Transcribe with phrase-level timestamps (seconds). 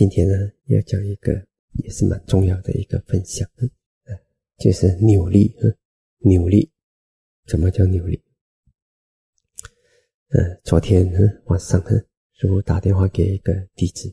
[0.00, 0.34] 今天呢，
[0.64, 1.30] 要讲一个
[1.72, 3.70] 也是蛮重要的一个分享，嗯，
[4.56, 5.76] 就是扭力，嗯，
[6.20, 6.72] 扭力，
[7.44, 8.18] 怎么叫扭力？
[10.30, 11.06] 嗯，昨天
[11.44, 11.78] 晚上，
[12.32, 14.10] 师傅打电话给一个弟子，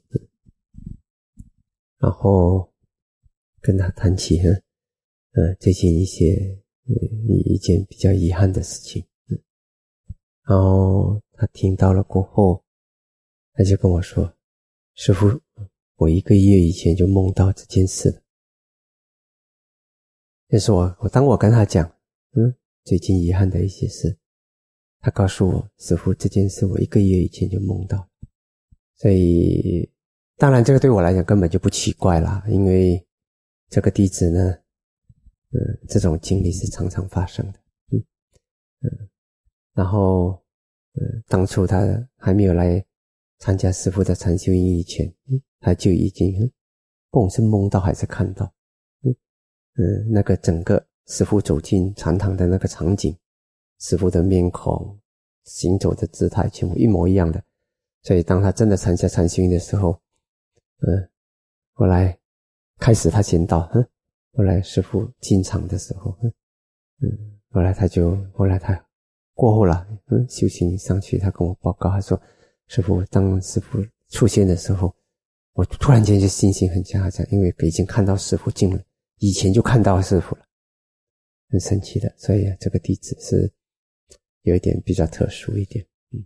[1.99, 2.69] 然后
[3.61, 9.39] 跟他谈起，呃，最近一些一一件比较遗憾的事情，嗯，
[10.43, 12.61] 然后他听到了过后，
[13.53, 14.33] 他就跟我说。
[14.99, 15.27] 师傅，
[15.97, 18.21] 我一个月以前就梦到这件事了。
[20.47, 21.85] 就是我，我当我跟他讲，
[22.33, 24.17] 嗯，最近遗憾的一些事，
[24.99, 28.07] 他告诉我，师傅这件事我一个月以前就梦到。
[28.95, 29.91] 所以，
[30.37, 33.05] 当然这个对我来讲根本就不奇怪啦，因为
[33.69, 34.51] 这个弟子呢，
[35.51, 37.59] 嗯，这种经历是常常发生的，
[37.91, 38.03] 嗯
[38.81, 39.09] 嗯，
[39.73, 40.41] 然后，
[40.93, 42.83] 嗯，当初他还没有来。
[43.39, 45.13] 参加师傅的禅修营以前，
[45.59, 46.51] 他就已经，
[47.09, 48.51] 不管是梦到还是看到，
[49.03, 53.15] 嗯，那个整个师傅走进禅堂的那个场景，
[53.79, 54.99] 师傅的面孔、
[55.43, 57.43] 行走的姿态，全部一模一样的。
[58.01, 59.99] 所以当他真的参加禅修的时候，
[60.79, 61.09] 嗯，
[61.73, 62.17] 后来
[62.79, 63.87] 开始他先到，嗯，
[64.33, 66.15] 后来师傅进场的时候，
[67.01, 67.09] 嗯，
[67.49, 68.79] 后来他就后来他
[69.33, 72.19] 过后了，嗯，修行上去，他跟我报告，他说。
[72.69, 74.93] 师傅，当师傅出现的时候，
[75.57, 78.83] 我突然间就信心很下降，因为已经看到师傅进了，
[79.17, 80.45] 以前就看到师傅了，
[81.49, 82.13] 很神奇的。
[82.15, 83.51] 所以这个弟子是
[84.43, 86.23] 有一点比较特殊一点，嗯。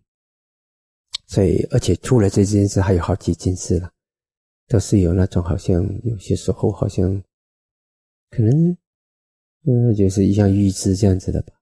[1.27, 3.89] 所以，而且除了这件事，还有好几件事了，
[4.67, 7.23] 都是有那种好像有些时候好像
[8.31, 8.77] 可能，
[9.66, 11.53] 嗯，就是一像预知这样子的吧。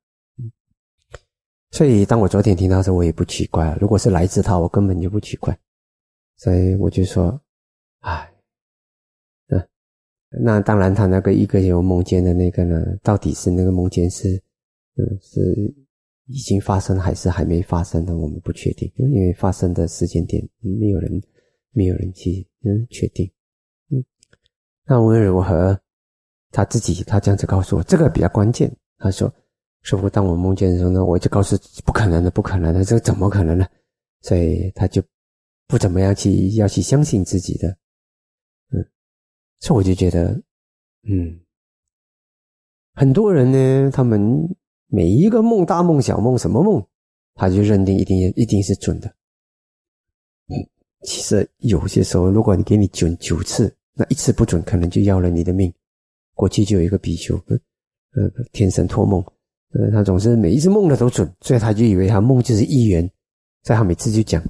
[1.70, 3.78] 所以，当我昨天听到时，我也不奇怪啊。
[3.80, 5.56] 如果是来自他，我根本就不奇怪。
[6.36, 7.39] 所以我就说
[8.00, 8.31] ：“哎，
[10.30, 14.42] 那当然，他那个一个有梦见的那个呢，到底是那个梦见是，
[15.22, 15.75] 是
[16.27, 21.21] 已经发生还是还没发生的，我们不确定，因为发生的时间点没有人，
[21.71, 23.30] 没有人去嗯确定。
[24.86, 25.80] 那无论如何，
[26.52, 28.71] 他自己他这样子告诉我，这个比较关键。
[28.98, 29.32] 他说。”
[29.82, 31.55] 师傅，当我梦见的时候呢，我就告诉
[31.86, 33.65] 不可能的，不可能的，这个怎么可能呢？
[34.21, 35.02] 所以他就
[35.67, 37.77] 不怎么样去要去相信自己的，
[39.59, 40.42] 所以我就觉得，
[41.03, 41.39] 嗯，
[42.93, 44.20] 很多人呢，他们
[44.87, 46.86] 每一个梦，大梦、小梦，什么梦，
[47.36, 49.08] 他就认定一定一定是准的。
[50.47, 50.55] 嗯，
[51.02, 55.71] 其实有些时候，如果你给你准九次，那一次不准，可能就要了你的命。
[56.33, 59.23] 过去就有一个比丘，呃，天神托梦。
[59.73, 63.03] 呃，他总是每一次梦的都准，所以他就以为他梦就是一元，
[63.64, 64.41] 所以他每次就讲。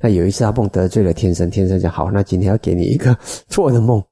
[0.00, 3.16] 他有一次他梦得罪了天神，天神讲好，那今天要给你一个
[3.48, 4.04] 错的梦，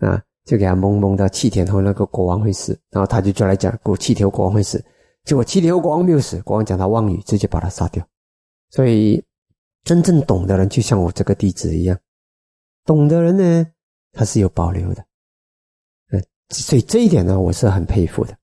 [0.00, 4.84] 啊，就给他蒙蒙到七天后那个国王会死，然后他就叫来讲过七天后国王会死，
[5.24, 8.06] 结果七天后国王没有死，国王讲他妄语，直接把他杀掉。
[8.70, 9.22] 所以
[9.84, 11.98] 真正懂的人，就像我这个弟子一样，
[12.84, 13.66] 懂的人呢，
[14.12, 15.04] 他是有保留的，
[16.12, 18.36] 嗯，所以这一点呢，我是很佩服的。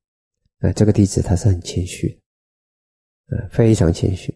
[0.60, 2.20] 呃，这个弟子他是很谦虚，
[3.28, 4.36] 呃，非常谦虚，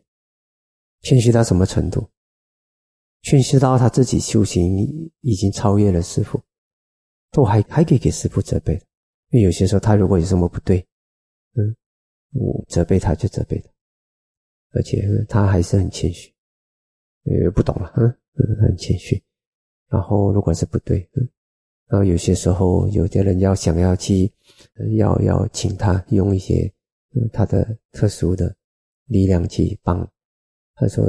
[1.02, 2.08] 谦虚到什么程度？
[3.24, 4.78] 谦虚到他自己修行
[5.22, 6.42] 已经超越了师傅，
[7.31, 8.74] 都还还可以给师傅责备
[9.30, 10.86] 因为有些时候他如果有什么不对，
[11.56, 11.75] 嗯，
[12.34, 13.69] 我责备他就责备他，
[14.74, 16.31] 而且他还是很谦虚，
[17.24, 18.18] 呃，不懂了，嗯，
[18.62, 19.22] 很谦虚。
[19.90, 21.28] 然后如果是不对，嗯，
[21.88, 24.31] 然后有些时候有的人要想要去。
[24.96, 26.72] 要要请他用一些
[27.16, 28.56] 嗯他的特殊的
[29.06, 30.08] 力量去帮，
[30.75, 31.03] 他说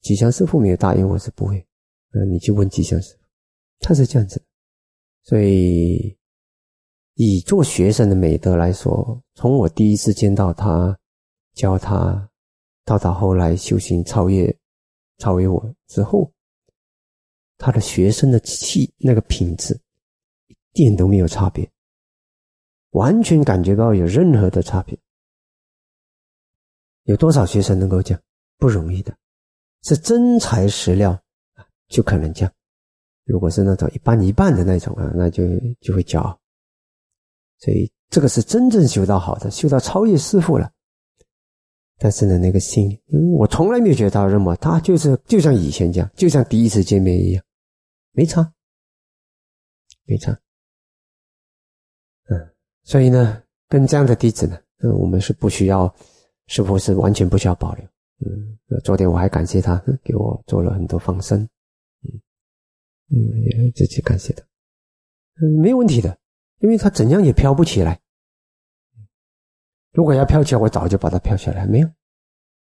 [0.00, 1.64] 吉祥师傅没有答应我是不会，
[2.10, 3.20] 嗯你去问吉祥师傅，
[3.80, 4.42] 他是这样子，
[5.24, 6.16] 所以
[7.14, 10.98] 以做学生的美德来说，从我第一次见到他
[11.54, 12.28] 教他，
[12.84, 14.54] 到他后来修行超越
[15.18, 16.32] 超越我之后，
[17.56, 19.78] 他的学生的气那个品质
[20.48, 21.70] 一点都没有差别。
[22.90, 24.98] 完全感觉到有任何的差别？
[27.04, 28.20] 有多少学生能够讲？
[28.58, 29.16] 不容易的，
[29.82, 31.10] 是真材实料
[31.54, 32.52] 啊，就可能讲。
[33.24, 35.44] 如果是那种一半一半的那种啊，那就
[35.80, 36.38] 就会骄傲。
[37.58, 40.70] 所以这个是真正修到好的，修到超越师傅了。
[41.98, 47.44] 但是呢，那个心，嗯，我从来没有觉得他认么，他就是就像以前讲，就像第一次见面一样，
[48.10, 48.52] 没差，
[50.04, 50.32] 没差。
[52.28, 52.50] 嗯
[52.82, 55.94] 所以呢，跟这样的弟子呢，嗯，我们是不需要，
[56.48, 57.84] 师傅是完全不需要保留。
[58.26, 61.48] 嗯，昨天我还感谢他给我做了很多放生，
[63.12, 64.42] 嗯，嗯，也自己感谢他，
[65.40, 66.18] 嗯，没有问题的，
[66.60, 68.00] 因为他怎样也飘不起来。
[69.92, 71.66] 如果要飘起来，我早就把它飘起来。
[71.66, 71.88] 没有，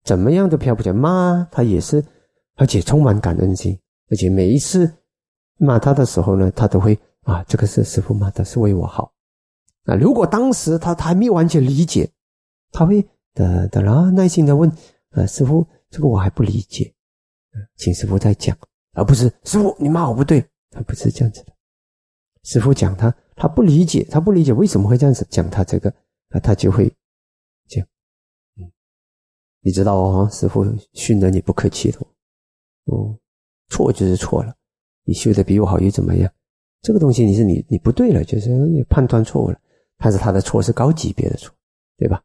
[0.04, 0.94] 怎么样都飘不起来。
[0.94, 2.04] 骂他也是，
[2.56, 4.94] 而且充满感恩心，而且每一次
[5.58, 9.14] 骂他的时候呢，他都会啊，这个是师傅骂的，是为我好。
[9.86, 12.12] 啊，如果当时他他还没有完全理解，
[12.72, 13.02] 他会
[13.34, 14.70] 的的然后耐心的问，
[15.12, 16.94] 呃，师傅，这个我还不理解，
[17.78, 18.58] 请师傅再讲，
[18.94, 21.54] 而不是师傅你骂我不对，他不是这样子的。
[22.44, 25.90] 师傅讲他他不理解，他不理解为什么会这样子讲他这个
[26.30, 26.92] 啊，他就会。
[29.64, 32.00] 你知道哦，师傅训得你不客气的，
[32.86, 33.16] 哦，
[33.70, 34.56] 错就是错了，
[35.04, 36.34] 你修的比我好又怎么样？
[36.82, 39.62] 这个东西你是你你不对了，就是你判断错误了，
[40.00, 41.54] 但是他的错是高级别的错，
[41.96, 42.24] 对吧？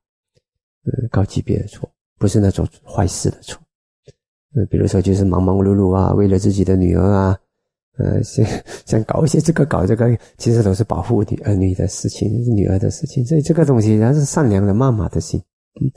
[0.84, 1.86] 嗯，高级别的错，
[2.16, 3.62] 不是那种坏事的错。
[4.56, 7.38] 嗯，比如说就是忙忙碌碌啊，为了自己的女儿啊，
[7.98, 8.44] 呃，想
[8.86, 15.40] 想搞一些这个搞这个，其实都是保护你儿女的事情，女儿的事情，所以这个东西它是善良的妈妈的心，
[15.80, 15.90] 嗯。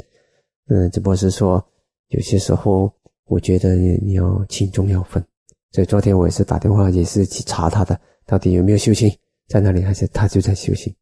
[0.72, 1.66] 嗯，只不过是说，
[2.10, 2.94] 有些时候
[3.26, 5.24] 我觉得你你要轻重要分，
[5.72, 9.12] 所以昨天我也是打电话，也是去查他的到底有没有修行，
[9.48, 10.94] 在那里还是他就在修行，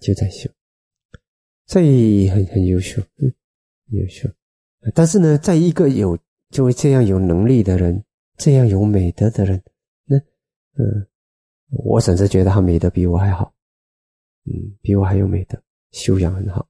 [0.00, 0.50] 就在修，
[1.66, 3.32] 所以很很优秀，嗯，
[3.90, 4.28] 优秀。
[4.94, 6.18] 但是呢，在一个有
[6.50, 8.02] 就会这样有能力的人，
[8.36, 9.62] 这样有美德的人，
[10.04, 10.16] 那
[10.76, 11.06] 嗯，
[11.70, 13.52] 我甚至觉得他美德比我还好，
[14.46, 14.52] 嗯，
[14.82, 15.60] 比我还有美德，
[15.92, 16.66] 修养很好。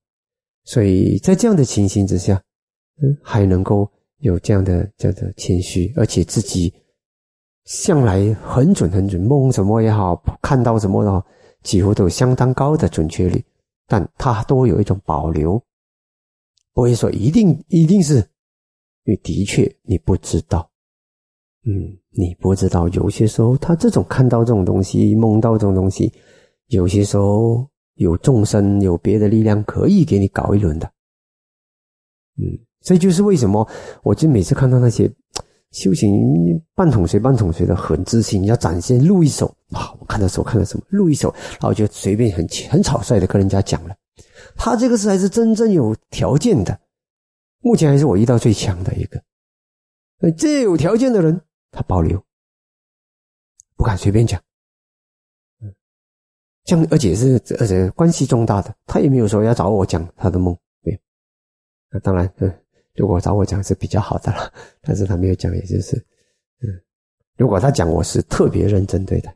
[0.65, 2.41] 所以在这样的情形之下，
[3.03, 6.73] 嗯，还能够有这样的这样的谦虚，而且自己
[7.65, 11.27] 向来很准很准，梦什么也好，看到什么的，
[11.63, 13.43] 几乎都有相当高的准确率，
[13.87, 15.63] 但他都有一种保留，
[16.75, 18.23] 不会说一定一定是，
[19.11, 20.71] 为的确你不知道，
[21.67, 26.13] 嗯，你不知道，有些时候他这种看到这种东西，梦到这种东西，
[26.69, 27.69] 有些时候。
[27.97, 30.91] 有众生，有别的力量可以给你搞一轮的，
[32.39, 33.69] 嗯，这就是为什么
[34.03, 35.11] 我就每次看到那些
[35.73, 36.11] 修行
[36.75, 41.31] 半桶水半桶水的很自信，要展现录一手啊，我看到什么看到什么录一手，
[41.61, 43.95] 然后就随便很很草率的跟人家讲了，
[44.57, 46.81] 他这个是还是真正有条件的，
[47.61, 49.23] 目前还是我遇到最强的一个，
[50.37, 51.41] 这有条件的人
[51.71, 52.23] 他保留，
[53.77, 54.43] 不敢随便讲。
[55.61, 55.75] 嗯。
[56.65, 60.99] 像而且是而且关系重大的，他也没有说要找我讲他的梦，没有。
[61.91, 62.65] 那当然，嗯，
[62.95, 64.53] 如果找我讲是比较好的了，
[64.83, 65.97] 但是他没有讲，也就是，
[66.61, 66.83] 嗯，
[67.37, 69.35] 如果他讲，我是特别认真对待，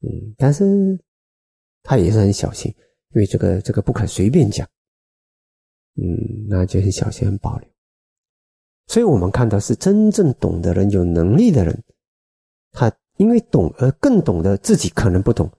[0.00, 0.98] 嗯，但是
[1.82, 2.74] 他也是很小心，
[3.14, 4.68] 因为这个这个不可随便讲，
[6.00, 7.68] 嗯，那就很小心很保留。
[8.86, 11.84] 所以我们看到是真正懂的人，有能力的人，
[12.72, 15.50] 他因为懂而更懂得自己可能不懂。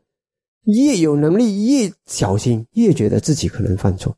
[0.63, 4.15] 越有能力，越小心，越觉得自己可能犯错。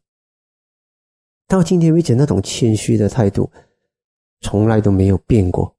[1.47, 3.51] 到今天为止，那种谦虚的态度，
[4.41, 5.75] 从来都没有变过，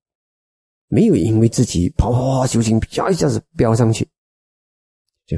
[0.88, 4.08] 没有因为自己啪啪啪修行，啪一下子飙上去，
[5.26, 5.36] 就，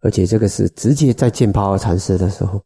[0.00, 2.62] 而且这个是直接在见帕尔禅师的时候，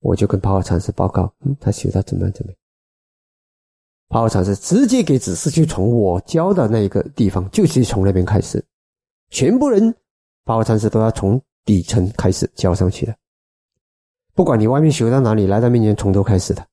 [0.00, 2.50] 我就跟八号禅师报告，嗯，他学到怎么样怎么。
[2.50, 2.58] 样。
[4.08, 8.64] 八号禅师直接给指示，就从我教的那一个地方，就是从那边开始，
[9.28, 9.94] 全部人，
[10.44, 13.16] 八号禅师都要从底层开始教上去的。
[14.34, 16.66] 不管你外面学到哪里，来到面前从头开始的。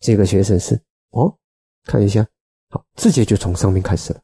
[0.00, 0.80] 这个学生是
[1.10, 1.36] 哦，
[1.84, 2.26] 看一下，
[2.70, 4.22] 好，直接就从上面开始了，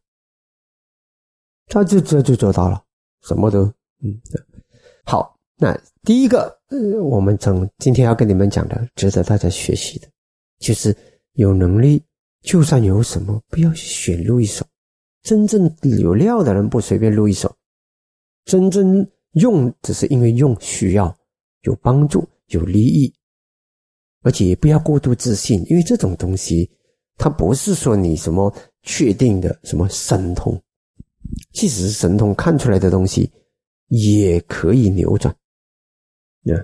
[1.66, 2.82] 他就这就做到了，
[3.22, 3.64] 什么都
[4.02, 4.18] 嗯，
[5.04, 5.33] 好。
[5.64, 10.06] 那第一个，呃，我们从今天要跟你们讲的，值得大家学习的，
[10.59, 10.94] 就是。
[11.37, 12.00] 有能力，
[12.42, 14.64] 就算有什么，不要选录一手。
[15.25, 15.68] 真正
[15.99, 17.52] 有料的人不随便录一手，
[18.44, 21.12] 真正用只是因为用需要，
[21.62, 23.12] 有帮助，有利益，
[24.23, 26.71] 而且也不要过度自信，因为这种东西，
[27.16, 28.54] 它不是说你什么
[28.85, 30.56] 确定的什么神通，
[31.52, 33.28] 即使是神通看出来的东西，
[33.88, 35.35] 也可以扭转，
[36.44, 36.54] 那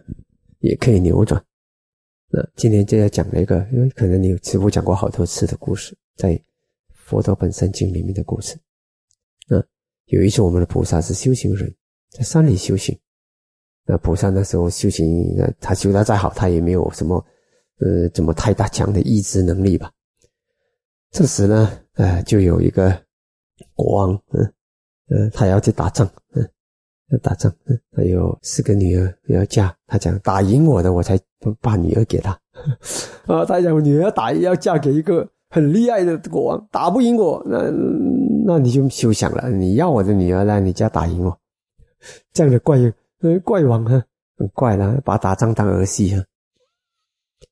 [0.61, 1.43] 也可以扭转。
[2.29, 6.35] 那今天就要讲了一个，因为可能你有师傅讲过好多次的故事，在
[6.93, 8.57] 《佛陀本身经》里面的故事。
[9.49, 9.61] 那
[10.05, 11.75] 有一次，我们的菩萨是修行人，
[12.11, 12.97] 在山里修行。
[13.85, 17.25] 那菩萨那时候修行，他修的再好，他也没有什么，
[17.79, 19.91] 呃，怎么太大强的意志能力吧。
[21.11, 23.05] 这时呢，呃，就有一个
[23.75, 24.55] 国王，嗯，
[25.09, 26.49] 呃，他要去打仗，嗯。
[27.11, 27.53] 要打仗，
[27.93, 31.19] 他有四个女儿要嫁，他讲打赢我的，我才
[31.61, 32.31] 把女儿给他。
[33.27, 37.71] 啊，他讲我女儿要打要嫁给一个很厉害的国王，打不赢我，那
[38.47, 39.51] 那你就休想了。
[39.51, 41.37] 你要我的女儿来你家打赢我，
[42.33, 42.79] 这样的怪
[43.21, 44.05] 呃怪王啊，
[44.37, 46.25] 很怪的，把打仗当儿戏啊。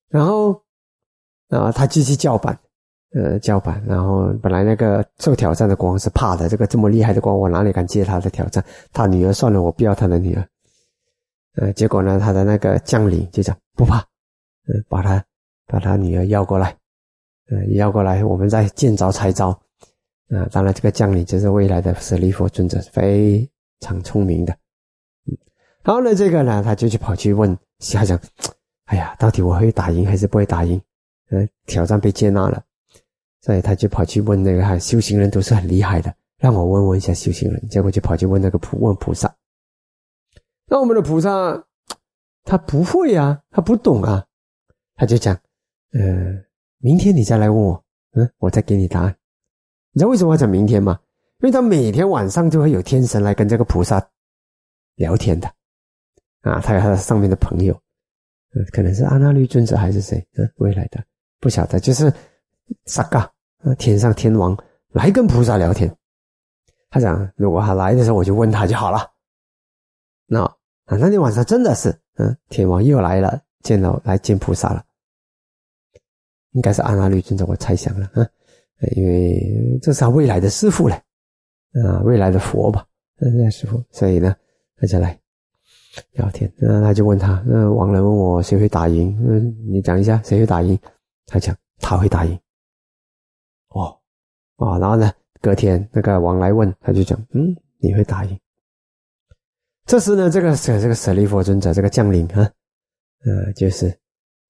[0.09, 0.63] 然后
[1.49, 2.59] 啊，他继续叫板。
[3.15, 8.63] 呃，叫板，然后本来那个受挑战的国王是怕的，这个这么厉害的国王，我哪里敢接他的挑战？
[8.93, 10.47] 他女儿算了，我不要他的女儿。
[11.57, 13.99] 呃，结果呢，他的那个将领就讲不怕，
[14.69, 15.25] 嗯，把他
[15.67, 16.77] 把他女儿要过来，
[17.51, 19.59] 嗯，要过来，我们再见招拆招。
[20.29, 23.49] 啊，当然这个将领就是未来的舍利弗尊者，非
[23.81, 24.53] 常聪明的。
[25.27, 25.35] 嗯，
[25.83, 27.57] 然后呢，这个呢，他就去跑去问
[27.93, 28.21] 他讲，
[28.85, 30.79] 哎呀，到底我会打赢还是不会打赢？
[31.31, 32.63] 嗯，挑战被接纳了。
[33.49, 37.69] 所以他就跑去问那个哈修行人都是很厉害的，让我问问一下修行人。
[37.71, 39.35] 结果就跑去问那个菩问菩萨。
[40.67, 41.65] 那我们的菩萨
[42.45, 44.23] 他不会啊，他不懂啊，
[44.97, 45.35] 他就讲，
[45.95, 46.45] 呃，
[46.77, 49.17] 明天你再来问我，嗯，我再给你答案。
[49.93, 51.01] 你知道为什么要讲明天吗？
[51.41, 54.07] 因为他每天晚上就会有天神来跟这个菩萨
[54.97, 55.51] 聊天的，
[56.43, 57.73] 啊，他有他上面的朋友，
[58.55, 61.03] 嗯，可能是阿那律尊者还是谁，嗯，未来的
[61.41, 62.13] 不晓得，就是。
[62.85, 63.33] 萨嘎，
[63.79, 64.57] 天上天王
[64.93, 65.95] 来跟菩萨聊天。
[66.91, 68.99] 他讲，如果他来的时候，我就问他就好了。
[70.27, 74.83] 那啊，那天晚上真的是，嗯，天王又来了，见到来见菩萨了。
[76.53, 78.27] 应该是阿那律尊者，我猜想了，嗯，
[78.97, 80.95] 因为这是他未来的师傅嘞，
[81.85, 82.87] 啊，未来的佛吧，
[83.19, 84.35] 那那，师傅，所以呢，
[84.77, 85.19] 他就来
[86.13, 86.51] 聊天。
[86.57, 89.15] 那他就问他，那王人问我谁会打赢？
[89.29, 90.79] 嗯，你讲一下谁会打赢？
[91.27, 92.39] 他讲他会打赢。
[94.59, 95.11] 啊，然后呢？
[95.41, 98.41] 隔天那个王来问，他就讲：“嗯，你会答应。”
[99.87, 102.43] 这时呢，这个舍这个舍利弗尊者这个将领啊，
[103.25, 103.87] 呃，就是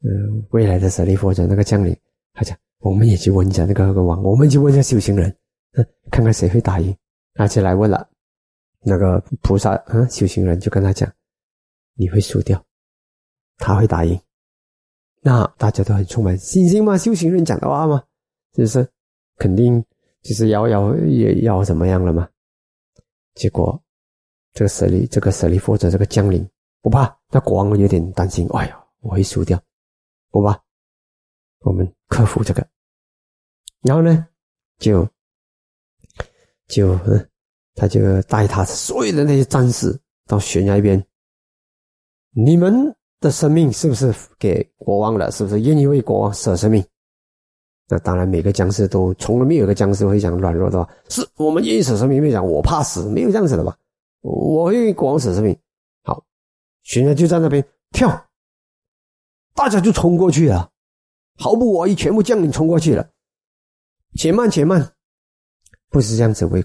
[0.03, 1.95] 嗯未来的舍利弗尊那个将领，
[2.33, 5.29] 他讲：“我们也去问一下那个那个王，我们去问一下修行人，
[5.73, 6.97] 嗯，看看谁会答应。”
[7.37, 8.09] 而且来问了
[8.81, 11.13] 那个菩萨，啊，修行人就跟他讲
[11.95, 12.65] ：“你会输掉，
[13.59, 14.19] 他会答应。”
[15.21, 16.97] 那大家都很充满信心吗？
[16.97, 18.03] 修行人讲的话吗？
[18.57, 18.89] 是不是？
[19.37, 19.85] 肯定
[20.29, 22.29] 就是要要也要怎么样了嘛？
[23.35, 23.83] 结果
[24.53, 26.47] 这个舍利这个舍利弗者这个将领
[26.83, 29.59] 不怕，那国王有点担心，哎呀，我会输掉，
[30.31, 30.63] 不怕，
[31.61, 32.69] 我们克服这个。
[33.81, 34.27] 然后呢，
[34.77, 35.09] 就
[36.67, 36.95] 就，
[37.75, 41.03] 他就带他所有的那些战士到悬崖边，
[42.33, 45.31] 你们的生命是不是给国王了？
[45.31, 46.85] 是不是愿意为国王舍生命？
[47.91, 50.91] 那当然，每个僵尸都从来没有一个僵尸会讲软弱的话。
[51.09, 53.75] 是我们愿意舍生命，没有讲我怕死，没有这样子的吧？
[54.21, 55.59] 我愿意国王舍生命。
[56.03, 56.23] 好，
[56.83, 58.27] 悬崖就在那边跳，
[59.55, 60.71] 大家就冲过去了，
[61.39, 63.09] 毫不怀疑，全部将领冲过去了。
[64.17, 64.93] 且慢，且慢，
[65.89, 66.63] 不是这样子为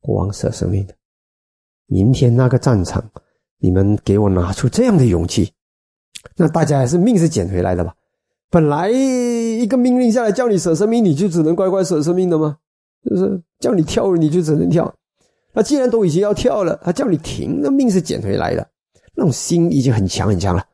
[0.00, 0.94] 国王舍生命的。
[1.84, 3.04] 明天那个战场，
[3.58, 5.52] 你们给我拿出这样的勇气，
[6.34, 7.94] 那大家还是命是捡回来的吧？
[8.48, 8.88] 本来
[9.66, 12.56] 一个命令下来叫你舍生命，你就只能乖乖舍生命的吗？
[13.02, 14.94] 就是叫你跳，你就只能跳。
[15.52, 18.64] 那既然都已经要跳了，他叫你停，那命是捡回来的，
[19.16, 20.64] 那种心已经很强很强了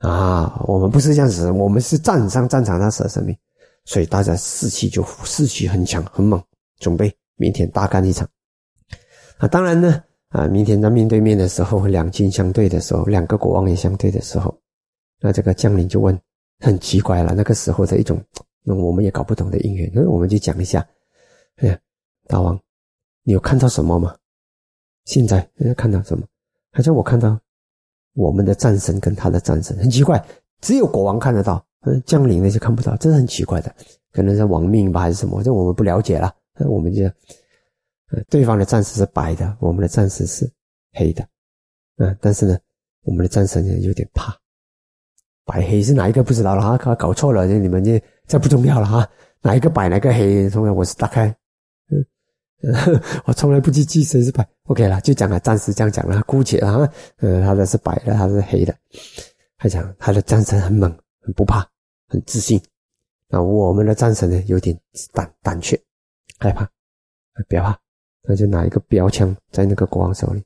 [0.00, 0.62] 啊！
[0.66, 3.34] 我们不是这样子，我们是战上战场上舍生命，
[3.86, 6.38] 所以大家士气就士气很强很猛，
[6.78, 8.28] 准备明天大干一场
[9.38, 9.48] 啊！
[9.48, 14.54] 当然呢，啊，明天在面对面的时候，两军相对的时候，两个国王也相对的时候，
[15.22, 16.18] 那这个将领就问。
[16.60, 18.22] 很奇怪了，那个时候的一种，
[18.62, 20.86] 那我们也搞不懂的因缘，那我们就讲一下。
[21.56, 21.78] 哎呀，
[22.26, 22.58] 大王，
[23.22, 24.16] 你有看到什么吗？
[25.06, 26.26] 现在看到什么？
[26.72, 27.40] 好像我看到
[28.14, 30.22] 我们的战神跟他的战神，很奇怪，
[30.60, 33.74] 只有国王看得到，嗯，将领那些看不到，真的很奇怪的，
[34.12, 35.42] 可能是亡命吧，还是什么？
[35.42, 36.34] 这我们不了解了。
[36.54, 37.10] 那我们就，
[38.28, 40.50] 对方的战士是白的，我们的战士是
[40.92, 41.26] 黑的，
[41.96, 42.58] 嗯，但是呢，
[43.02, 44.39] 我们的战神有点怕。
[45.50, 49.08] 白黑是哪一个不知道了哈，搞搞错了，你们这这不重要了哈，
[49.42, 50.72] 哪一个白哪个黑重要？
[50.72, 51.26] 我是大概，
[51.90, 52.72] 嗯，
[53.26, 54.48] 我从来不去记谁是白。
[54.66, 58.72] OK 了，就讲了，暂时这样讲了，姑且啊，呃，他的是白的，他是黑的，
[59.56, 60.88] 还讲他的战神很猛，
[61.20, 61.66] 很不怕，
[62.06, 62.60] 很自信。
[63.26, 64.78] 那我们的战神呢，有点
[65.12, 65.76] 胆胆怯，
[66.38, 66.64] 害怕，
[67.48, 67.76] 不要怕，
[68.22, 70.44] 那就拿一个标枪在那个国王手里，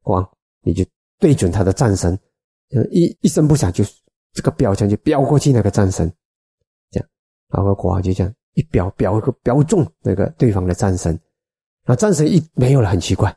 [0.00, 0.26] 国王
[0.62, 0.82] 你就
[1.18, 2.18] 对准他的战神，
[2.90, 3.84] 一一声不响就。
[4.32, 6.12] 这个标枪就标过去那个战神，
[6.90, 7.08] 这样，
[7.48, 11.18] 然后国王就这样一标标个标中那个对方的战神，
[11.84, 13.36] 那战神一没有了，很奇怪，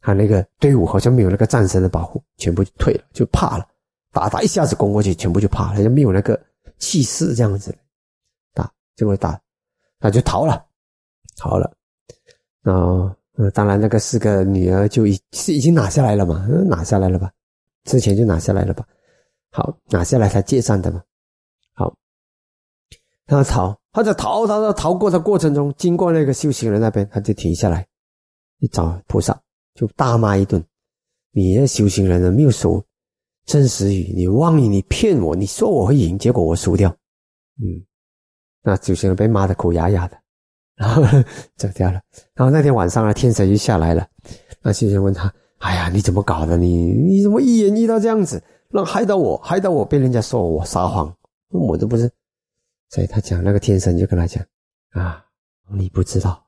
[0.00, 3.66] 他那个队伍好像没有那个战神的保护，全部就退了，就怕了，
[4.12, 6.40] 打打一下子攻过去，全部就怕了，就没有那个
[6.78, 7.76] 气势这样子
[8.54, 9.40] 打，结果打
[10.00, 10.64] 他就逃了，
[11.36, 11.72] 逃了。
[12.62, 13.10] 然后，
[13.54, 17.32] 当然那个四个女儿就已是已经拿下来了嘛，拿下来了吧？
[17.84, 18.86] 之前就拿下来了吧？
[19.50, 21.02] 好，拿下来他借上的嘛。
[21.74, 21.94] 好，
[23.26, 27.86] 他逃，他在逃逃逃逃过的过程中，经过那个修行人那边，他就停下来，
[28.60, 29.40] 去找菩萨，
[29.74, 30.62] 就大骂一顿
[31.32, 32.84] ：“你那修行人呢，没有守
[33.46, 36.94] 真实语，你妄语，你骗我，你说我会赢，结果我输掉。”
[37.60, 37.84] 嗯，
[38.62, 40.16] 那修行人被骂的口哑哑的，
[40.76, 41.02] 然 后
[41.56, 42.00] 走掉了。
[42.34, 44.06] 然后那天晚上啊，天神就下来了，
[44.62, 45.32] 那修行人问他。
[45.58, 46.56] 哎呀，你怎么搞的？
[46.56, 48.40] 你你怎么一言一到这样子，
[48.70, 51.14] 让害到我，害到我被人家说我撒谎，
[51.48, 52.10] 我都不是。
[52.90, 54.44] 所以他讲那个天神就跟他讲
[54.90, 55.24] 啊，
[55.70, 56.42] 你不知道，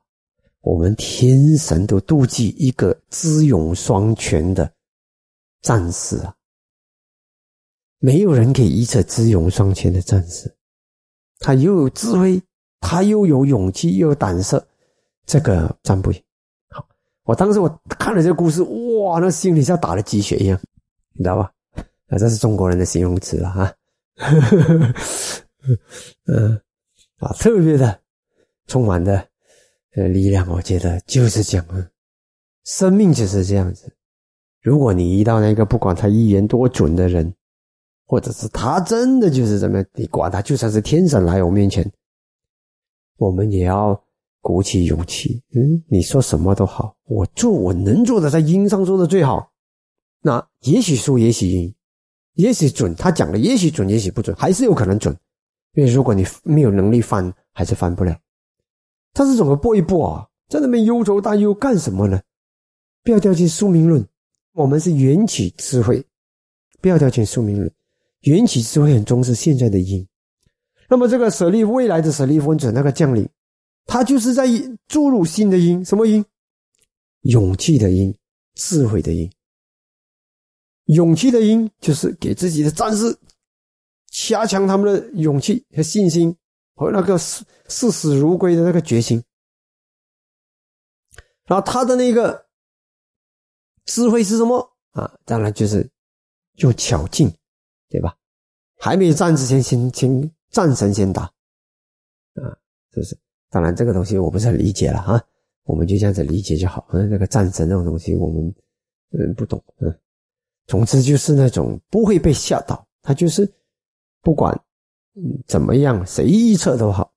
[0.61, 4.71] 我们天神都妒忌一个智勇双全的
[5.61, 6.35] 战士啊，
[7.99, 10.51] 没有人可以一测智勇双全的战士，
[11.39, 12.41] 他又有智慧，
[12.79, 14.67] 他又有勇气，又有胆色，
[15.25, 16.23] 这个占不赢。
[17.23, 20.59] 我当时我看了这个故事，哇，那心里像打了鸡血一样，
[21.13, 21.51] 你知道吧？
[22.11, 23.73] 啊，这是中国人的形容词了哈。
[26.27, 26.61] 嗯，
[27.17, 27.99] 啊，特别的
[28.67, 29.27] 充满的
[29.95, 31.89] 呃力量，我觉得就是讲啊，
[32.65, 33.91] 生命就是这样子。
[34.61, 37.33] 如果你遇到那个不管他一言多准的人，
[38.05, 41.91] 或者是他真的就是怎么样，你管他就算是天神来我面前，
[43.17, 43.99] 我们也要。
[44.43, 49.51] 鼓起勇气，嗯，你说什么都好，我做我能做的，在音上做的最好。
[50.19, 51.75] 那也许输，也许赢，
[52.33, 55.15] 也许准，他讲的也许准，也许不准，还是有可能准。
[55.73, 58.17] 因为如果你没有能力翻，还是翻不了。
[59.13, 60.27] 他是怎么播一播啊？
[60.49, 62.21] 在那边忧愁担忧干什么呢？
[63.03, 64.05] 不要掉进宿命论。
[64.53, 66.03] 我们是缘起智慧，
[66.81, 67.71] 不要掉进宿命论。
[68.21, 70.05] 缘起智慧很重视现在的因。
[70.89, 73.27] 那么这个舍利未来的舍利弗者那个将领。
[73.85, 74.45] 他就是在
[74.87, 76.23] 注入新的因，什么因？
[77.21, 78.13] 勇气的因，
[78.55, 79.29] 智慧的因。
[80.93, 83.17] 勇气的因就是给自己的战士
[84.09, 86.35] 加强他们的勇气和信心，
[86.75, 89.23] 和那个视视死如归的那个决心。
[91.45, 92.45] 然后他的那个
[93.85, 95.17] 智慧是什么啊？
[95.25, 95.89] 当然就是
[96.55, 97.33] 用巧劲，
[97.89, 98.15] 对吧？
[98.77, 101.23] 还没战之前，先先战神先打
[102.33, 102.43] 啊，
[102.91, 103.17] 是不是？
[103.49, 105.21] 当然，这个东西我不是很理解了哈，
[105.63, 106.87] 我们就这样子理解就好。
[106.91, 108.53] 嗯，那个战神那种东西，我们
[109.11, 109.61] 嗯不懂。
[109.79, 109.99] 嗯，
[110.71, 113.45] 总之就是那种不会被吓到，他就是
[114.21, 114.57] 不管
[115.45, 117.13] 怎么样，谁预测都好。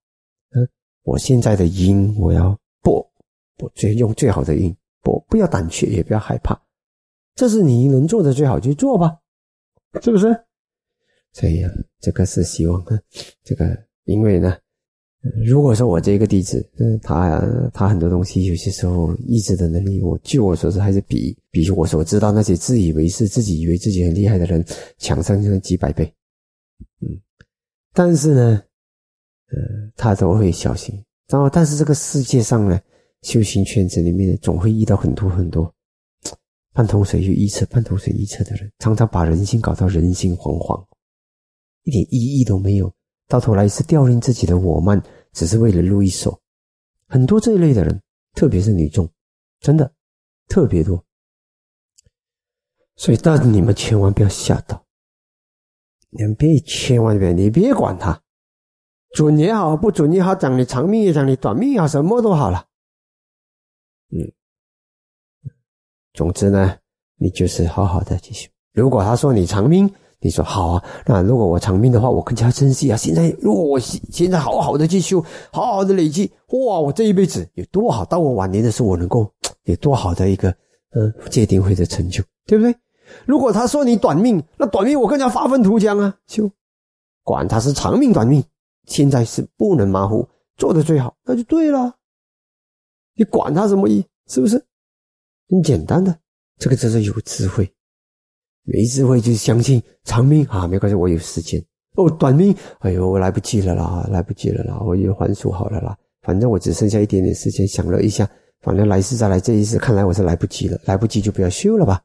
[0.56, 0.68] 嗯，
[1.04, 2.98] 我现在的音我要播，
[3.58, 6.60] 我最用最好的音播，不要胆怯，也不要害怕，
[7.36, 9.20] 这是你能做的最好，就做吧，
[10.02, 10.34] 是不是？
[11.32, 12.98] 所以啊，这个是希望啊，
[13.44, 13.64] 这个
[14.02, 14.58] 因为呢。
[15.42, 17.40] 如果说我这个弟子，嗯，他
[17.72, 24.62] 他很多东西，有些时候意志的能力，我据我所知，还是比比我所知道那些自以为是、自己以为自己很厉害的人
[24.98, 26.04] 强上上几百倍，
[27.00, 27.08] 嗯，
[27.94, 28.62] 但是呢，
[29.48, 29.56] 呃，
[29.96, 31.02] 他都会小心。
[31.28, 32.78] 然后，但是这个世界上呢，
[33.22, 35.74] 修行圈子里面总会遇到很多很多
[36.74, 40.84] 半桶水预测、半桶水一测的人，常常把人心搞到人心惶惶，
[41.84, 42.92] 一点意义都没有。
[43.26, 46.40] 到头来是掉进自己的我慢，只是为了录一首。
[47.06, 48.02] 很多这一类的人，
[48.34, 49.08] 特别是女众，
[49.60, 49.92] 真的
[50.48, 51.02] 特别多。
[52.96, 54.84] 所以，但你们千万不要吓到，
[56.10, 58.22] 你们别千万别，你别管他，
[59.12, 62.66] 准也好，不准也好，长你长命也讲你短命也好，什么都好了。
[64.10, 64.32] 嗯，
[66.12, 66.78] 总之呢，
[67.16, 68.48] 你就是好好的继续。
[68.72, 69.92] 如果他说你长命，
[70.24, 72.96] 你说好啊，那如果我长命的话，我更加珍惜啊。
[72.96, 78.06] 现在如果我现在好好的去修，好好的累积，哇，我这一辈子有多好？
[78.06, 79.30] 到我晚年的时候，我能够
[79.64, 80.48] 有多好的一个
[80.96, 82.74] 嗯界定会的成就，对不对？
[83.26, 86.50] 如果他说你短命，那短命我更加发愤图强啊，修，
[87.22, 88.42] 管他是长命短命，
[88.86, 91.96] 现在是不能马虎，做的最好，那就对了。
[93.14, 94.64] 你管他什么意，是不是？
[95.50, 96.18] 很简单的，
[96.56, 97.70] 这个就是有智慧。
[98.64, 101.62] 没智慧就相信长命啊，没关系，我有时间
[101.96, 102.10] 哦。
[102.18, 105.96] 短命，哎呦，我来不及了啦，来不及了啦，我有还俗好了啦。
[106.22, 108.28] 反正我只剩下一点点时间，想了一下，
[108.62, 112.02] 反正来世再来，这一世看来我是来不及了，来不及就不要修了吧？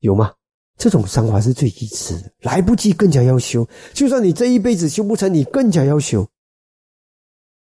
[0.00, 0.32] 有吗？
[0.78, 3.68] 这种想法是最愚痴的，来不及更加要修。
[3.92, 6.26] 就算你这一辈子修不成，你更加要修，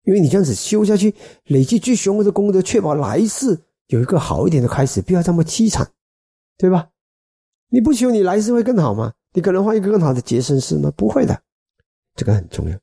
[0.04, 1.14] 因为你这样子修下去，
[1.46, 5.90] 累积最雄厚的功德，确保来世有一个好一点的开始，不要这么凄惨，
[6.58, 6.88] 对吧？
[7.70, 9.12] 你不修，你来世会更好吗？
[9.32, 10.92] 你可能换一个更好的结生师吗？
[10.96, 11.40] 不会的，
[12.16, 12.76] 这个很重要。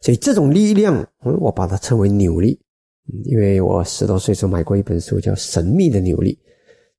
[0.00, 2.58] 所以这种力量，嗯，我把它称为扭力。
[3.24, 6.32] 因为我十多岁时候买过一本书，叫《神秘的扭力》，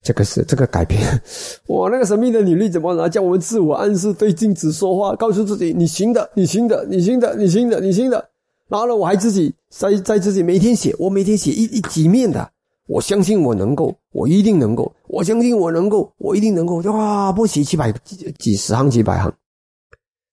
[0.01, 1.01] 这个是这个改编。
[1.67, 3.09] 哇，那个神秘的扭力怎么呢？
[3.09, 8.29] 叫我们自我暗示，对镜子说话，告诉自己：你行的，你行的，你行的，你行的，你行的。
[8.69, 12.51] 然后呢，我还自己在在自己每天写，我每天写一一几面的。
[12.87, 14.93] 我相信我能够，我一定能够。
[15.07, 16.77] 我相信我能够，我一定能够。
[16.91, 19.31] 哇，不写几百几几十行几百行。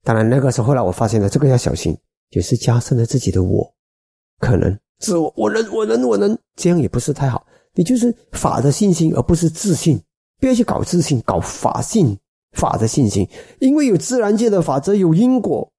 [0.02, 1.96] 当然那个时候后来我发现了，这个要小心，
[2.30, 3.68] 就是加深了自己的我，
[4.38, 7.44] 可能自我我能我能我能，这样也不是太好。
[7.74, 10.00] 你就是法的信心，而不是自信。
[10.40, 12.16] 不要去搞自信，搞法信
[12.52, 13.26] 法的信心。
[13.58, 15.72] 因为有自然界的法则，有因果，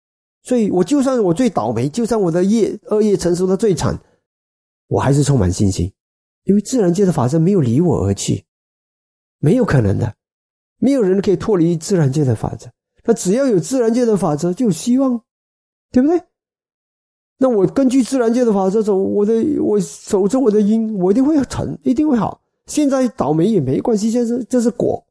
[0.44, 3.98] 所以我就算我最倒霉，就算我的业恶业成熟的最惨，
[4.88, 5.90] 我还是充满信心。
[6.46, 8.46] 因为自然界的法则没有离我而去，
[9.40, 10.16] 没有可能的，
[10.80, 12.72] 没有人可以脱离自然界的法则。
[13.04, 15.22] 那只要有自然界的法则，就有希望，
[15.92, 16.22] 对不对？
[17.38, 22.42] 那我根据自然界的法则走，我的我守着我的因，我一定会成，一定会好。
[22.66, 25.06] 现在倒霉也没关系，现在这是果，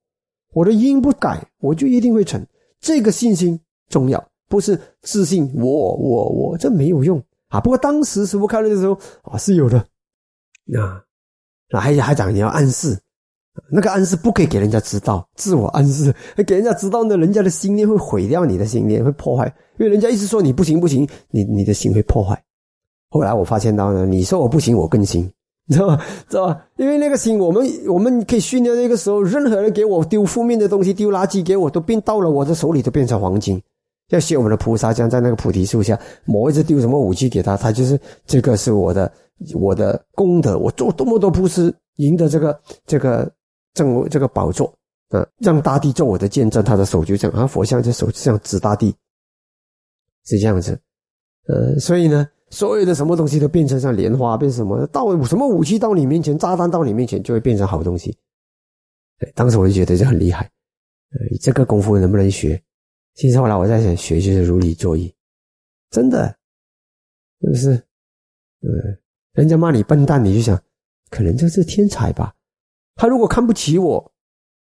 [0.52, 2.44] 我的因不改，我就一定会成。
[2.80, 5.52] 这个信心重要，不是自信。
[5.54, 7.60] 我我我，这没有用啊。
[7.60, 9.78] 不过当时师傅开了的时候啊，是有的
[10.78, 11.04] 啊。
[11.70, 12.98] 还还讲你要暗示，
[13.70, 16.14] 那个暗示不可以给人家知道，自我暗示，
[16.46, 19.46] 给人家知道呢，人家的心念会毁掉你的心念，会破坏，
[19.78, 22.40] 因为人家一直说你不行不行，你你的心会破坏。
[23.08, 25.30] 后来我发现到呢，你说我不行，我更行，
[25.70, 26.04] 知道吧？
[26.28, 26.66] 知道吧？
[26.76, 33.62] 因为那个心，我们我们可以训练那个时候，任何人给我丢负面的东西，丢垃圾给我，都变到了我的手里，都变成黄金。
[34.10, 39.10] 要学我们的菩萨，像在那个菩提树下，某一只丢什么武器给他，他就是这个是我的。
[39.54, 43.30] 我的功德，我做多么多布施，赢得这个这个
[43.74, 44.72] 正这个宝座
[45.08, 46.62] 啊，让大地做我的见证。
[46.62, 48.94] 他的手就这样，啊，佛像这手这样指大地，
[50.24, 50.80] 是这样子。
[51.46, 58.16] 呃，所以呢，所有的什么东西都变成像莲花，变成什么到什么武器到你面前，炸弹到你面前就会变成好东西。
[59.34, 60.44] 当时我就觉得这很厉害，
[61.10, 62.62] 呃，这个功夫能不能学？
[63.14, 65.14] 其实后来我在想，学就是如理作意，
[65.90, 66.36] 真的，
[67.40, 67.74] 是不是？
[68.62, 68.98] 嗯。
[69.34, 70.60] 人家骂你笨蛋，你就想，
[71.10, 72.34] 可能这是天才吧？
[72.94, 74.12] 他如果看不起我，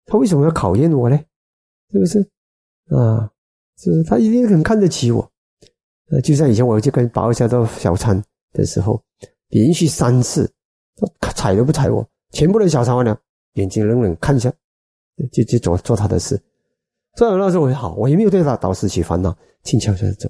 [0.06, 1.18] 他为什么要考验我呢？
[1.92, 2.20] 是不是？
[2.94, 3.32] 啊，
[3.78, 5.32] 是他一定很看得起我。
[6.10, 9.02] 呃，就像以前我去跟保家做小餐的时候，
[9.50, 10.50] 连续三次，
[11.20, 13.18] 他踩都不踩我，全部的小餐完了，
[13.54, 14.54] 眼睛冷冷看一下，
[15.32, 16.42] 就就做做他的事。
[17.16, 20.30] 所以那时候我就好，我也没有对他导师起烦恼，轻悄悄的走。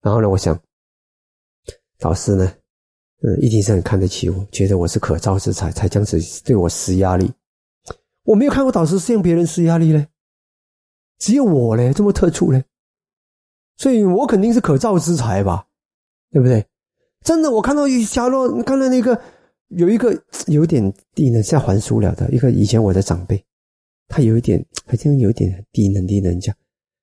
[0.00, 0.58] 然后呢，我想，
[1.98, 2.52] 导师呢？
[3.24, 7.30] 嗯，一定是很看得起我，觉得我是可造之才，才这样子对我施压力。
[8.24, 10.08] 我没有看过导师是向别人施压力嘞，
[11.18, 12.64] 只有我嘞这么特殊嘞，
[13.76, 15.66] 所以我肯定是可造之才吧，
[16.32, 16.66] 对不对？
[17.24, 19.16] 真的，我看到一夏洛，看到那个
[19.68, 23.40] 有一个有点低能，像还俗了的一个以前我的长辈，
[24.08, 26.52] 他有一点好像有点低能低能讲，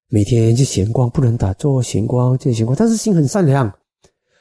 [0.10, 3.74] 每天就闲逛，不能打坐，闲逛就闲逛，但是心很善良。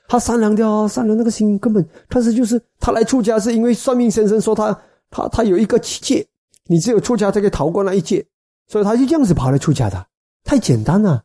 [0.08, 4.76] 他善良的啊，善良那个心根本，但是就是他来出家是因为算命先生说他
[5.10, 6.26] 他他有一个七戒，
[6.66, 8.26] 你只有出家才可以逃过那一戒，
[8.66, 10.06] 所以他就这样子跑来出家的，
[10.44, 11.22] 太简单了，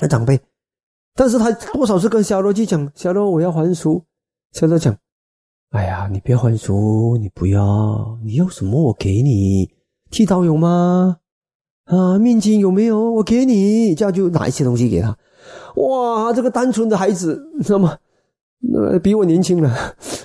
[0.00, 0.40] 那长辈，
[1.14, 4.02] 但是他多少次跟小罗去讲，小罗我要还俗，
[4.52, 4.96] 小罗讲，
[5.70, 9.70] 哎呀，你别还俗，你不要，你要什么我给你，
[10.10, 11.18] 剃刀有吗？
[11.84, 13.10] 啊，面巾有没有？
[13.12, 15.18] 我给你，这样就拿一些东西给他。
[15.76, 17.96] 哇，这个单纯的孩子，你知道吗？
[18.60, 19.70] 那比我年轻了，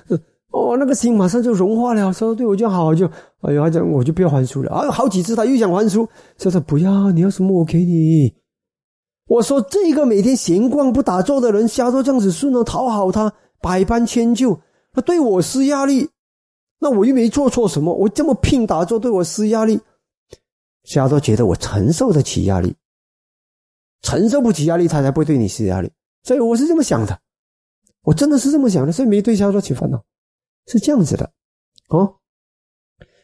[0.51, 2.12] 哦，那个心马上就融化了。
[2.12, 3.10] 说对我就好，就
[3.41, 4.71] 哎呀，讲我就不要还书了。
[4.71, 8.34] 啊，好几次他又想还书，说他不要，你要什么我给你。
[9.28, 14.60] 我说这个每天闲逛不打坐的人，瞎都这样子顺着讨好他，百般迁就，
[14.93, 16.10] 他对我施压力，
[16.80, 19.80] 那我又没做错什么，我这么拼打坐对我施压力，
[20.84, 22.75] 瞎都觉得我承受得起压力。
[24.01, 25.91] 承受不起压力，他才不会对你施压力。
[26.23, 27.19] 所以我是这么想的，
[28.01, 30.03] 我真的是这么想的，所以没对小说起烦恼，
[30.67, 31.31] 是这样子的，
[31.89, 32.15] 哦。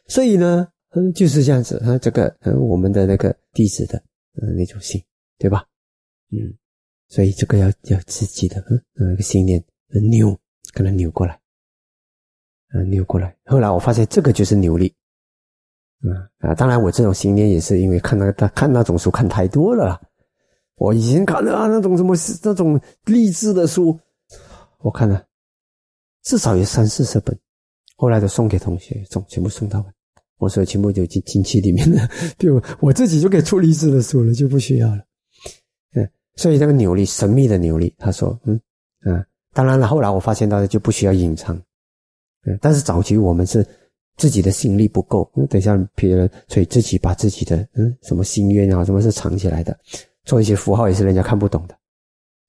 [0.06, 3.96] 所以呢，嗯，就是这样子，啊，这个，嗯，我们的那个弟子的，
[4.40, 5.02] 嗯，那种心，
[5.38, 5.64] 对吧？
[6.30, 6.52] 嗯，
[7.08, 9.62] 所以这个要要自己的，嗯，那个心念
[10.10, 10.38] 扭，
[10.74, 11.40] 可能扭过来，
[12.74, 13.36] 嗯，扭过来。
[13.44, 14.94] 后来我发现这个就是扭力，
[16.02, 20.00] 嗯啊，当然我这种心念也是因为看那个看那种书看太多了。
[20.82, 23.96] 我以前看的啊，那种什么那种励志的书，
[24.80, 25.24] 我看了
[26.24, 27.38] 至少有三四十本，
[27.94, 29.94] 后来都送给同学，送全部送到完。
[30.38, 35.04] 我说全部就进进去里面了， 就我自己就可以出励志的书了，就不需要了。
[35.94, 38.60] 嗯，所以这个扭力，神秘的扭力，他说，嗯，
[39.02, 41.56] 啊，当然了，后来我发现到就不需要隐藏，
[42.44, 43.64] 嗯，但是早期我们是
[44.16, 49.78] 自己的心力不够，等一下别人，所以自己把自己的嗯什么心愿啊，什么是藏起来的，
[50.24, 51.74] 做一些符号也是人家看不懂的，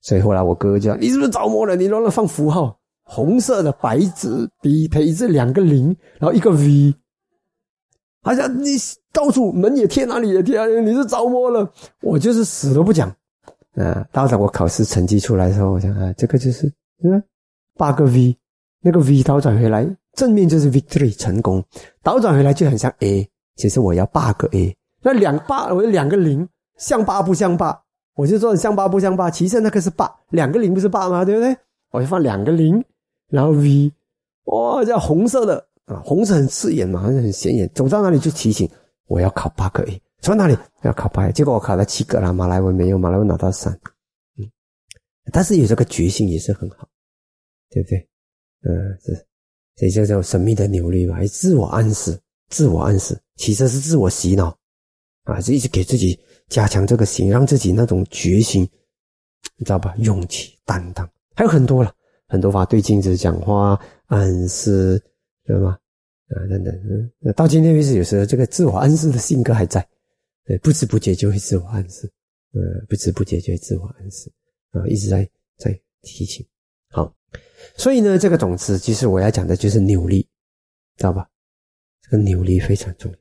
[0.00, 1.74] 所以后来我哥哥讲，你是不是着魔了？
[1.76, 6.94] 你乱乱放符号，红色的白纸笔配置两个零，然后一个 V。
[8.22, 8.70] 好像你
[9.12, 11.70] 到处门也贴，哪里也贴，你是着魔了。
[12.00, 13.14] 我就是死都不讲。
[13.74, 16.66] 啊，到时我考试成绩出来的时候，我想啊，这个就是
[17.02, 17.22] 嗯，
[17.76, 18.34] 八个 V，
[18.80, 21.62] 那个 V 倒转回来，正面就是 victory 成功，
[22.02, 23.28] 倒转回来就很像 A。
[23.56, 27.82] 其实我要八个 A，那两八我有两个零，像八不像八，
[28.14, 29.30] 我就说像八不像八。
[29.30, 31.24] 其实那个是八，两个零不是八吗？
[31.24, 31.56] 对不对？
[31.90, 32.84] 我就放两个零，
[33.28, 33.92] 然后 V，
[34.44, 35.66] 哇，叫红色的。
[35.84, 37.70] 啊，红色很刺眼嘛，好像很显眼。
[37.74, 38.68] 走到哪里就提醒
[39.06, 41.32] 我要考八个 A，走到哪里要考八 A。
[41.32, 43.72] 结果我考了七个了，马来文没有，马来文拿到三。
[44.38, 44.50] 嗯，
[45.30, 46.88] 但是有这个决心也是很好，
[47.70, 47.98] 对不对？
[48.62, 48.98] 嗯，
[49.76, 54.56] 是，这叫神秘的扭力嘛，自我暗示，自我暗示，其实是自我洗脑
[55.24, 58.62] 啊，是一直给自己加强这个心，让自己那种决心，
[59.56, 59.94] 你知道吧？
[59.98, 61.94] 勇气、担当，还有很多了，
[62.28, 65.02] 很多法对镜子讲话暗示。
[65.46, 65.78] 对吧？
[66.28, 69.86] 啊，等等，嗯，到今天为止，有时候这个自我暗示的性格还在，
[70.46, 72.10] 对，不知不觉就会自我暗示，
[72.54, 74.32] 呃，不知不觉就会自我暗示，
[74.70, 75.28] 啊，一直在
[75.58, 76.42] 在提醒。
[76.88, 77.14] 好，
[77.76, 80.22] 所以呢，这个种子其实我要讲的就是扭力，
[80.96, 81.28] 知道吧？
[82.00, 83.18] 这个扭力非常重要。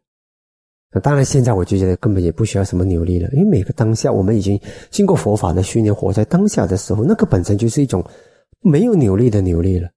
[0.94, 4.60] 那当然，现在我就觉得根本也不需要什么扭力了，因为每个当下，我们已经
[4.92, 8.06] 经过佛法的训练，活在当下的时候，那个本身就是一种
[8.62, 9.90] 没有扭力的扭力了。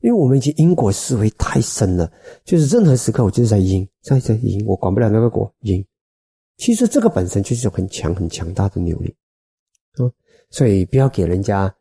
[0.00, 2.12] 因为我们已经因果思维太深了，
[2.44, 5.82] 就是任何时刻我就是在因，在在因，我管不了那个果因。
[6.58, 9.16] 其实这个本身就是一种很强很强大的扭力，
[9.94, 10.04] 啊，
[10.50, 11.74] 所以不要给人家，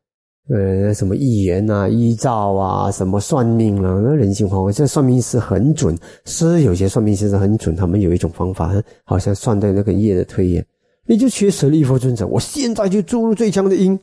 [0.49, 4.60] 呃，什么预言啊、预兆啊、什么算命啊，那人性化。
[4.60, 10.65] 我这算命师很准，是有些算命先生很准，他们有一种方法，好像算对那个业的推演，
[11.06, 13.99] 你就缺舍利弗尊者，我现在就注入最强的因，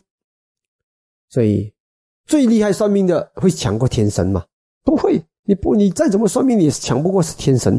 [1.28, 1.72] 所以。
[2.26, 4.44] 最厉害算命的会强过天神吗？
[4.84, 7.76] 不会，你不，你再怎么算命，你也是强不过是天神、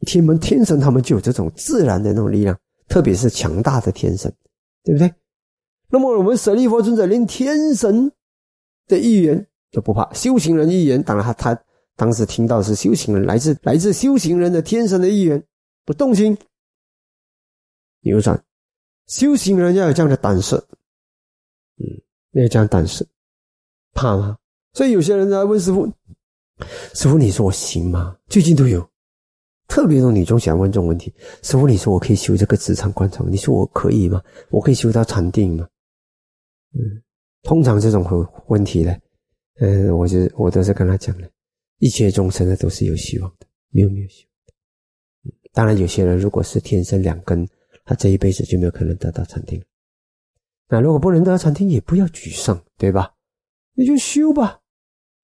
[0.00, 2.54] 天门、天神，他们就有这种自然的那种力量，
[2.86, 4.30] 特别是强大的天神，
[4.84, 5.10] 对不对？
[5.92, 8.10] 那么我们舍利弗尊者连天神
[8.88, 11.62] 的预言都不怕，修行人预言，当然他他
[11.96, 15.46] 当时听到是修行人来自来自修行人的天神的预言，
[15.84, 16.34] 不动心，
[18.00, 18.42] 扭转，
[19.06, 20.56] 修行人要有这样的胆识，
[21.76, 21.84] 嗯，
[22.32, 23.06] 要有这样胆识。
[23.92, 24.38] 怕吗？
[24.72, 25.86] 所以有些人在问师傅
[26.94, 28.88] ：“师傅，你说我行吗？”最近都有，
[29.68, 31.12] 特别多女众喜欢问这种问题
[31.44, 33.28] ：“师傅，你说我可以修这个职场观察吗？
[33.30, 34.22] 你说我可以吗？
[34.48, 35.68] 我可以修到禅定吗？”
[36.74, 37.02] 嗯，
[37.42, 38.04] 通常这种
[38.48, 38.96] 问题呢，
[39.60, 41.28] 嗯，我就我都是跟他讲了，
[41.78, 44.32] 一切众生呢都是有希望的，没有没有希望。
[45.52, 47.46] 当然，有些人如果是天生两根，
[47.84, 49.62] 他这一辈子就没有可能得到禅定。
[50.68, 53.14] 那如果不能得到禅定，也不要沮丧，对吧？
[53.74, 54.60] 你就修吧，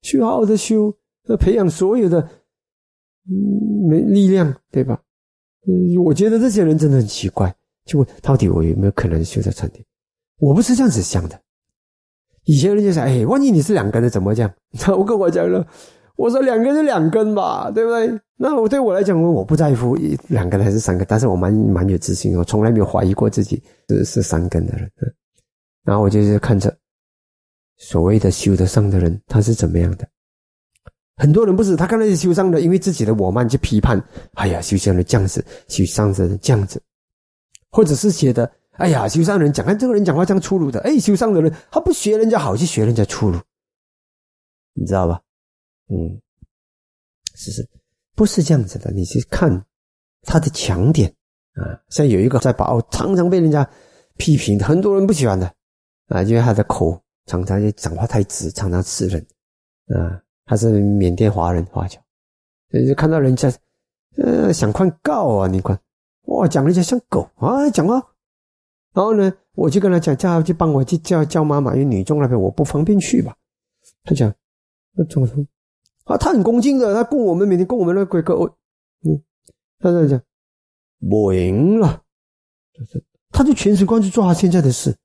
[0.03, 0.95] 修好好的修，
[1.41, 2.21] 培养所有的
[3.27, 5.03] 嗯力量，对吧？
[5.67, 7.55] 嗯，我觉得这些人真的很奇怪，
[7.87, 9.83] 就问到底我有没有可能修到禅定？
[10.38, 11.40] 我不是这样子想的。
[12.44, 14.51] 以前人就想，哎，万一你是两根的怎么讲？
[14.96, 15.66] 我跟我讲了，
[16.16, 18.20] 我说两根就两根吧，对不对？
[18.37, 19.96] 那我对我来讲，我不在乎
[20.29, 24.90] 两根还是三根，但是我蛮蛮有自信，我从来没有怀疑过自己是是三根的人。
[25.85, 26.74] 然后我就是看着。
[27.81, 30.09] 所谓的修得上的人，他是怎么样的？
[31.16, 34.03] 很多人不是他看那些修上的，因为自己的我慢去批判，
[34.35, 36.83] 哎呀，修上人这样子，修上的人这样子，
[37.70, 43.38] 或者是觉得，哎呀，修上人讲，看这个人讲话这样粗鲁的，哎，修上的人他不学人家好，去学人家粗鲁，
[44.73, 45.21] 你知道吧？
[45.88, 46.21] 嗯，
[47.35, 47.69] 是是，
[48.14, 48.91] 不是这样子的？
[48.93, 49.64] 你去看
[50.23, 51.14] 他的强点。
[51.55, 53.69] 啊，像有一个在宝，常常被人家
[54.17, 55.53] 批评，很多人不喜欢的。
[56.07, 57.03] 啊，因为他的口。
[57.27, 59.21] 常常就讲话太直，常常刺人，
[59.88, 62.01] 啊，他是缅甸华人华侨，
[62.71, 63.53] 就看到人家，
[64.17, 65.79] 呃，想看告啊，你看，
[66.23, 68.03] 哇，讲人家像狗啊，讲啊，
[68.94, 73.35] 然后呢，我就跟他讲，叫他去帮我去叫叫妈妈，因为女中那边我不方便去吧。
[74.05, 74.33] 他讲，
[74.92, 75.37] 那怎么说？
[76.05, 78.35] 啊，他很恭敬的，他供我们每天供我们那个鬼客，
[79.05, 79.22] 嗯，
[79.79, 80.20] 他在讲，
[81.11, 82.03] 我赢了，
[82.72, 84.96] 就是他就全神贯注做他现在的事。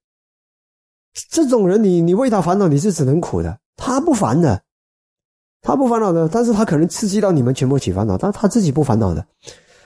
[1.29, 3.59] 这种人，你你为他烦恼，你是只能苦的。
[3.75, 4.63] 他不烦的，
[5.61, 9.27] 他不烦恼的，但是他可能刺激到你们全部起烦恼，但他自己不烦恼的，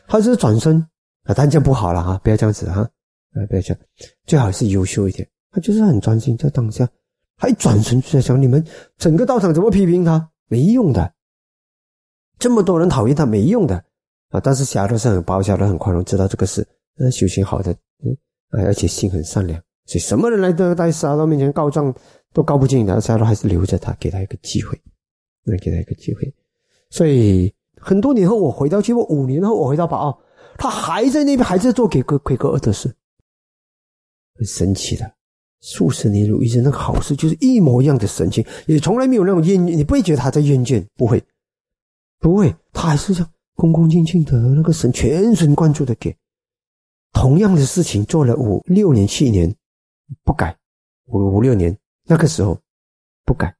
[0.07, 0.79] 他是转身
[1.23, 2.87] 啊，但这样不好了哈，不要这样子哈，
[3.45, 3.77] 不要讲，
[4.25, 5.27] 最好是优秀一点。
[5.51, 6.87] 他就是很专心在当下，
[7.37, 8.63] 还转身就在想你们
[8.97, 10.29] 整个道场怎么批评他？
[10.47, 11.13] 没用的，
[12.39, 13.75] 这么多人讨厌他没用的
[14.29, 14.39] 啊！
[14.39, 16.65] 但是侠德是很包下的，很宽容，知道这个是
[16.97, 17.71] 嗯修行好的，
[18.03, 18.15] 嗯，
[18.51, 21.93] 而且心很善良，所以什么人来都在沙罗面前告状
[22.33, 24.79] 都告不进的，沙罗还是留着他，给他一个机会，
[25.43, 26.33] 那给他一个机会。
[26.89, 30.17] 所以很多年后我回到去，我五年后我回到巴奥，
[30.57, 32.93] 他还在那边还在做给个奎格尔的事，
[34.37, 35.11] 很神奇的。
[35.61, 41.21] 数十年如一日，那个好事就是一模一样的神情，也从来没有那种厌倦，你不会觉得他在厌倦，不会，
[42.19, 46.15] 不会，他还是这样恭恭敬敬的，那个神全神贯注的给。
[47.13, 49.51] 同样的事情做了五六年、七年，
[50.23, 50.55] 不改，
[51.07, 52.55] 五五六年那个时候
[53.25, 53.51] 不改，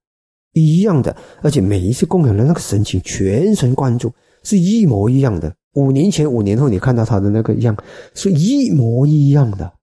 [0.54, 4.13] 一样的，而且每一次供养的那个神情全神贯注，
[4.44, 5.52] 是一模一样的。
[5.74, 7.76] 五年前、五年后你看到他的那个样，
[8.13, 9.74] 是一模一样的。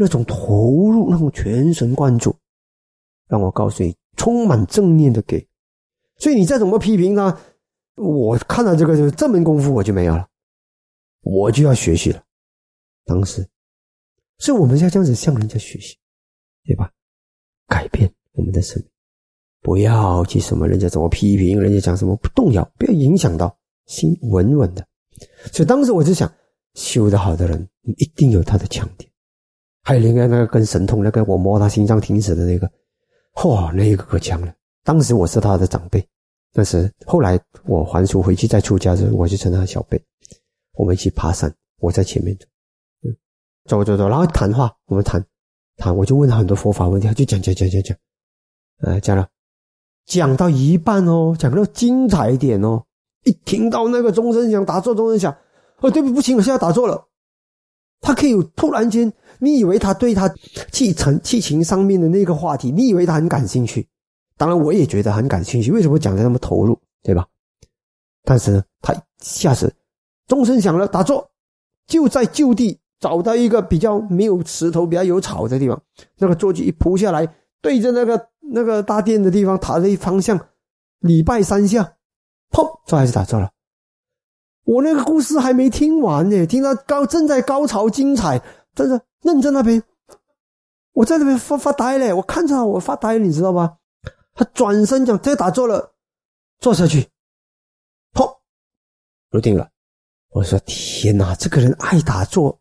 [0.00, 2.32] 那种投入，那种全神贯注，
[3.26, 5.44] 让我告诉你，充满正念的给。
[6.18, 7.36] 所以你再怎么批评他，
[7.96, 10.28] 我看到这个这门功夫我就没有了，
[11.22, 12.22] 我就要学习了。
[13.04, 13.44] 当时，
[14.38, 15.96] 所以我们要这样子向人家学习，
[16.64, 16.92] 对吧？
[17.66, 18.88] 改变我们的生命，
[19.62, 24.86] 不要去什么人家怎么批评，人家讲什么不动摇，不要影响到心，稳稳的。
[25.52, 26.32] 所以当时我就想，
[26.74, 29.07] 修得好的人一定有他的强点。
[29.82, 32.70] 还有另外那个跟神通那个，我摸他心脏停止的那个，
[33.34, 34.52] 嚯，那个可强了。
[34.84, 36.06] 当时我是他的长辈，
[36.52, 40.02] 但是后来我还俗回去再出家时，我就成了小辈。
[40.74, 42.46] 我们一起爬山，我在前面走，
[43.02, 43.16] 嗯，
[43.66, 45.24] 走走走，然后谈话，我们谈
[45.76, 47.96] 谈，我就问他很多佛法问题，他就讲讲讲讲讲，
[48.82, 49.28] 呃，讲了，
[50.06, 52.84] 讲到一半哦，讲到精彩一点哦，
[53.24, 55.36] 一听到那个钟声响，打坐钟声响，
[55.78, 57.06] 哦，对不不行，我现在打坐了。
[58.00, 60.28] 他可以突然间，你以为他对他
[60.72, 63.86] 气情气情上面的那个话题，你以为他很感兴趣？
[64.36, 65.72] 当然，我也觉得很感兴趣。
[65.72, 67.26] 为什么讲的那么投入，对吧？
[68.24, 69.74] 但是呢，他一下子
[70.26, 71.28] 钟声响了，打坐，
[71.86, 75.82] 就在就地找到一个比较没有石头、比较有草的地方，
[76.18, 77.26] 那个坐具一铺下来，
[77.60, 80.38] 对着那个那个大殿的地方，塔的方向
[81.00, 81.94] 礼拜三下，
[82.50, 83.50] 砰，这还是打坐了。
[84.64, 88.40] 我那个故事还没听完呢，听到高正在高潮精彩，
[88.78, 89.82] 真的愣在那边，
[90.92, 93.76] 我在那边发发呆嘞，我看着他我发呆，你知道吧？
[94.34, 95.92] 他转身讲：“这打坐了，
[96.60, 97.08] 坐下去。”
[98.14, 98.32] 砰，
[99.30, 99.68] 入定了。
[100.30, 102.56] 我说：“天哪，这个人爱打坐，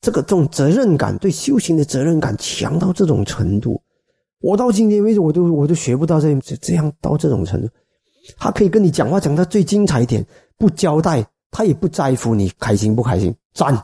[0.00, 3.80] 这个这种责任感，对修行的责任感强到这种程度，
[4.40, 7.68] 我到今天为止，我都我都学不到这这样到这种程度。
[8.36, 13.34] 他可以跟你讲话讲到最精彩一点。”不交代，他也不在乎你开心不开心。
[13.54, 13.76] 赞，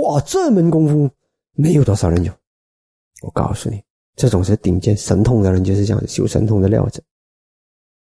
[0.00, 1.10] 哇，这门功夫
[1.52, 2.32] 没有多少人有。
[3.22, 3.82] 我告诉你，
[4.16, 7.02] 这种是顶尖神通的人就是这样修神通的料子，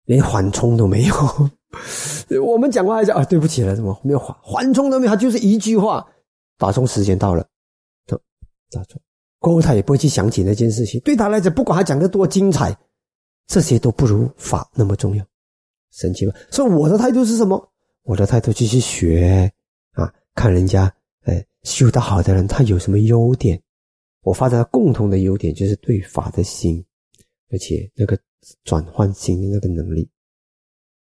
[0.05, 1.15] 连缓冲都没有。
[2.45, 5.11] 我们讲话还是啊，对不起了，怎么没有缓缓冲都没有？
[5.11, 6.07] 他就是一句话，
[6.59, 7.47] 打钟时间到了，
[8.07, 8.17] 就
[8.71, 9.01] 打钟。
[9.39, 11.01] 过后他也不会去想起那件事情。
[11.01, 12.77] 对他来讲，不管他讲的多精彩，
[13.47, 15.25] 这些都不如法那么重要。
[15.93, 16.35] 神奇吧？
[16.51, 17.73] 所以我的态度是什么？
[18.03, 19.51] 我的态度就是学
[19.93, 23.61] 啊，看人家哎修得好的人，他有什么优点？
[24.23, 26.85] 我发展共同的优点就是对法的心，
[27.51, 28.19] 而且那个
[28.65, 30.09] 转换心的那个能力。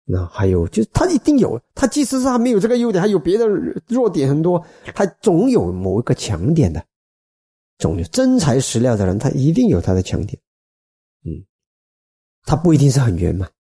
[0.05, 3.47] 那还有就是他一定有，他即使是他没有这个优点，还有别的
[3.89, 4.65] 弱点很多，
[4.95, 6.85] 他总有某一个强点的。
[7.79, 10.41] 总有真材实料的人，他一定有他的强点。
[11.25, 11.45] 嗯，
[12.45, 13.51] 他不一定是很圆满。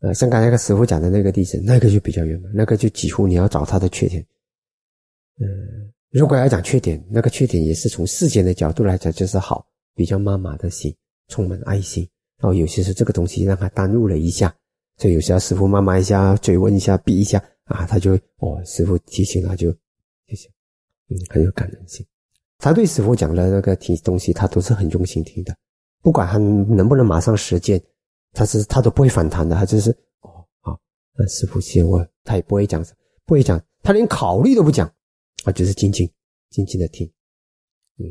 [0.00, 4.24] 呃，像刚才那个师傅讲的那个弟子，那个就比较圆满，那个就几乎你要找他的缺点。
[5.40, 10.94] 嗯，如果要讲缺点，那个缺点也是从世间的角度来讲，就是好，比较妈妈的心，
[11.28, 12.08] 充满爱心。
[12.38, 14.54] 然后有些是这个东西让他耽误了一下，
[14.98, 19.70] 所以有时候师傅妈妈一下追问一下，逼一下啊，他就哦，师傅提醒他就
[20.26, 20.48] 谢谢，
[21.08, 22.04] 嗯，很有感人心。
[22.58, 25.56] 他对师傅讲的那个听东西，他都是很用心听的，
[26.02, 27.82] 不管他能不能马上实践。
[28.36, 29.92] 他是他都不会反弹的，他就是
[30.22, 30.76] 哦好，
[31.16, 32.84] 那师傅先问，他也不会讲，
[33.24, 34.92] 不会讲，他连考虑都不讲，
[35.44, 36.10] 啊，就是静静
[36.50, 37.06] 静静的听，
[37.98, 38.04] 嗯，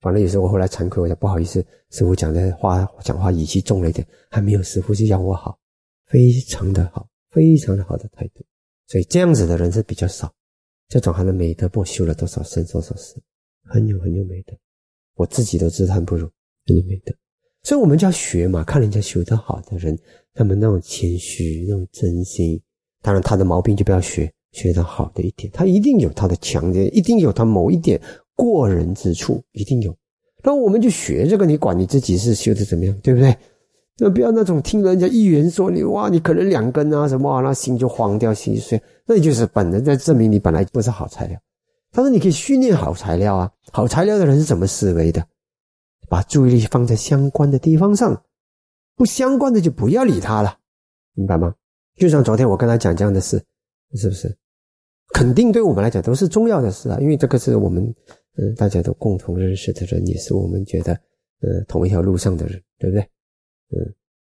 [0.00, 5.58] 反正有时候我后来惭愧，我讲不好意思，师傅讲的话讲话语气重了一点，还没有师傅是要我好，
[6.06, 8.44] 非常的好，非常的好的态度，
[8.88, 10.32] 所以这样子的人是比较少，
[10.88, 13.20] 这种他的美德不修了多少生多少死，
[13.64, 14.54] 很有很有美德，
[15.14, 16.30] 我自己都自叹不如，
[16.66, 17.14] 很有美德。
[17.64, 19.96] 所以我们就要学嘛，看人家修得好的人，
[20.34, 22.60] 他们那种谦虚、那种真心。
[23.00, 28.00] 当然，他的毛病就不要学，学得好的一点，他一定有他的强点，一定有他某一点
[28.34, 29.94] 过人之处，一定有。
[30.42, 33.36] 那我们就学这个，你管你自己是修的怎么样，对不对？
[33.98, 41.38] 那不要那种听人家一言说你哇，你可能两根啊什么啊，那心就慌掉，心碎，那就是本人在证明你本来不是好材料。
[41.92, 45.24] 但是你可以训练好材料啊，好材料的人是怎么思维的？
[46.08, 48.22] 把注意力放在相关的地方上，
[48.96, 50.56] 不相关的就不要理他了，
[51.14, 51.54] 明白吗？
[51.96, 53.42] 就像昨天我跟他讲这样的事，
[53.94, 54.34] 是不是？
[55.12, 57.84] 肯定对我们来讲都是重要的事啊，因为这个是我们
[58.36, 60.92] 嗯大家都共同认识的人，也是我们觉得
[61.40, 63.02] 呃同一条路上的人，对不对？
[63.70, 63.78] 嗯，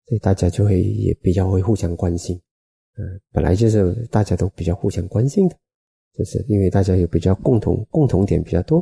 [0.06, 2.40] 所以大家就会也比较会互相关心，
[2.98, 5.56] 嗯，本来就是大家都比较互相关心的。
[6.16, 8.80] 就是因为大家有比较共同共同点比较多，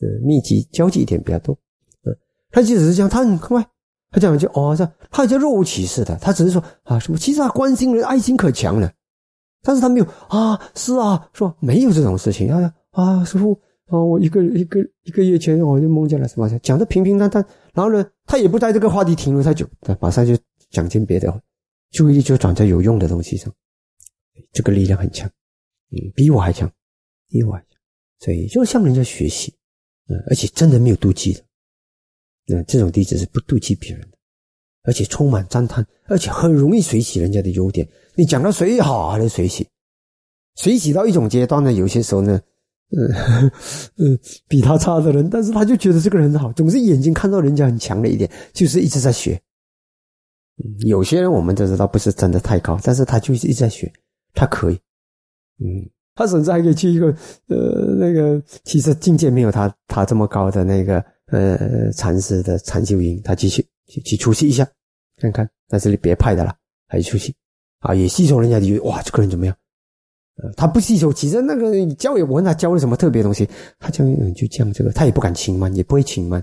[0.00, 1.56] 嗯，密集交际点比较多，
[2.04, 2.10] 嗯，
[2.50, 3.64] 他即使是这样，他很快，
[4.10, 8.92] 他讲就哦，这他叫若无其事的，他只是说啊，什么其实他关心人，爱心可强了，
[9.62, 13.52] 但是他没有啊，是啊，说没有这种事情，啊啊，师傅
[13.86, 20.36] 啊，我一个一个一个月前我就梦见了什么，讲的平平淡淡，然后呢，他也不在这个话题停留太久，他马上就
[20.70, 21.42] 讲进别的，
[21.92, 23.52] 注意力就转在有用的东西上，
[24.52, 25.30] 这个力量很强。
[25.90, 26.70] 嗯，比我还强，
[27.28, 27.78] 比我还强，
[28.18, 29.54] 所以就向人家学习，
[30.08, 31.44] 嗯，而且真的没有妒忌的，
[32.46, 34.18] 那这种弟子是不妒忌别人的，
[34.84, 37.86] 而且充满赞叹，而且很容易随喜人家的优点。
[38.14, 39.66] 你讲到谁好，还能水洗？
[40.56, 41.72] 水洗到一种阶段呢？
[41.72, 42.40] 有些时候呢，
[42.90, 43.50] 嗯
[43.96, 49.40] 嗯， 比他差的人，但是他就觉得这个人好，总是眼睛看到人家很强的一点，就是一直在学。
[50.86, 53.90] 有些人我们都知道不是真的太高，但是他就是一直在学，
[54.34, 54.78] 他可以。
[55.58, 57.06] 嗯，他甚至还可以去一个
[57.48, 63.66] 呃，那个其实境界没有他他这么高的那个呃禅师的禅修营，他去去
[64.04, 64.68] 去出去一下，
[65.16, 66.54] 看看在这里别派的了，
[66.86, 67.34] 还出去
[67.82, 69.54] 啊，也吸收人家的哇，这个人怎么样？
[70.42, 73.46] 呃，他不吸收，其实那个教也我问他教了什么特别东西，
[73.78, 76.42] 他讲就这样这个，他也不敢轻慢，也不会轻慢，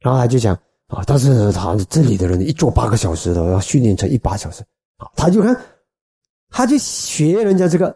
[0.00, 0.54] 然后他就讲
[0.86, 4.62] 啊，但是他这里的人一坐八个小时的，要训练成一八小时
[4.96, 5.54] 啊，他就看，
[6.48, 7.94] 他就学人家这个。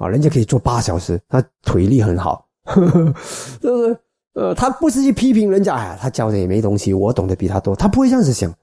[0.00, 2.46] 啊，人家可以做八小时，他腿力很好，
[3.60, 3.98] 就是
[4.34, 8.54] 呃，他不是去批评人家，哎，他教的也没东西，我懂得比他多，他不会这样子想，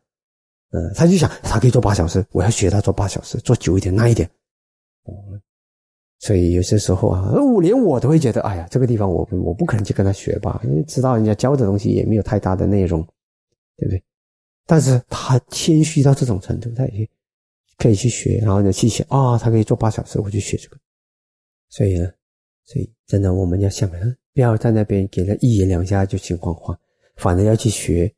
[0.71, 4.29] 嗯，他就想他可以做八小时，我要学他做八小时，做久一点，耐一点，
[6.19, 13.01] 所以有些时候啊，我连我都会觉得，哎呀，这个地方我我不可能去跟他学吧，因为知道人家教的东西也没有太大的内容，
[13.77, 14.03] 对不对？
[14.65, 17.07] 但是他谦虚到这种程度，他也
[17.77, 20.77] 可以去学，然后呢去想啊，他可以做八小时，我就学这个。
[21.69, 22.09] 所以呢，
[22.63, 23.89] 所以真的我们要想，
[24.33, 26.75] 不要在那边给他一言两下就情况化，
[27.17, 28.11] 反而要去学，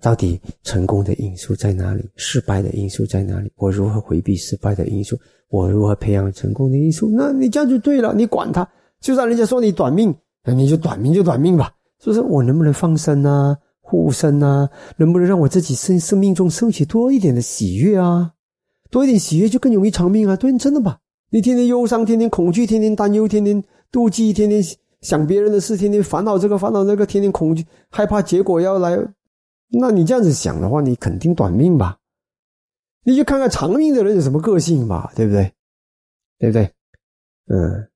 [0.00, 3.50] 到底成功的因素在哪里，失败的因素在哪里？
[3.56, 5.16] 我如何回避失败的因素？
[5.48, 7.10] 我如何培养成功的因素？
[7.12, 8.68] 那你这样就对了，你管他，
[9.00, 10.14] 就算人家说你短命，
[10.44, 11.72] 那你就短命就短命吧。
[12.02, 12.20] 是不是？
[12.20, 14.68] 我能不能放生啊，护身啊？
[14.98, 18.32] 能不能让我自己生生命中升起多一点的喜悦啊？
[18.90, 20.36] 多一点喜悦就更容易长命啊！
[20.36, 20.98] 对，真的吧？
[21.30, 24.62] 你天天忧伤，天天恐惧，天天担忧，天天妒忌，天天
[25.00, 28.96] 想别人的事，天天烦恼这个烦恼那个，天天恐惧害怕结果要来，
[29.68, 31.98] 那你这样子想的话，你肯定短命吧？
[33.04, 35.52] 你就看看长命的人有什么个性吧，对不对？
[36.38, 36.64] 对不对？
[37.46, 37.90] 嗯，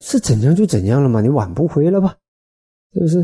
[0.00, 2.16] 是怎样就怎样了嘛，你挽不回了吧？
[2.92, 3.18] 是不是？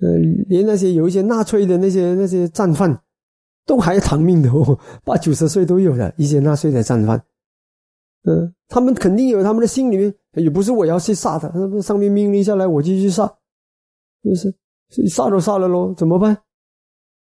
[0.00, 0.16] 呃，
[0.48, 3.02] 连那些有一些纳粹的那些那些战犯，
[3.66, 7.22] 都还长命的哦， 八九十岁都有的一些纳粹的战犯。
[8.24, 13.26] 嗯，他们肯定有他们的心里面，也不是我要去杀他，那不是上面命令下来我就去杀，
[14.22, 15.08] 是不是？
[15.08, 16.36] 杀都杀了喽，怎么办？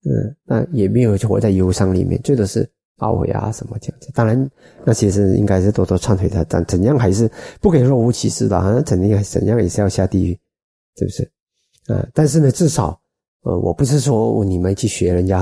[0.05, 4.09] 嗯，那也没有活在忧伤里面，最多是懊悔啊什么这样子。
[4.13, 4.49] 当然，
[4.85, 7.29] 那其实应该是多多忏悔的，但怎样还是
[7.59, 10.39] 不可以若无其事的啊，怎样怎样也是要下地狱，
[10.95, 11.31] 是不是？
[11.93, 12.99] 啊，但是呢，至少，
[13.41, 15.41] 呃，我不是说你们去学人家，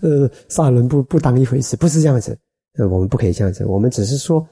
[0.00, 2.38] 呃，杀人不不当一回事，不是这样子，
[2.78, 4.46] 呃，我们不可以这样子，我们只是说。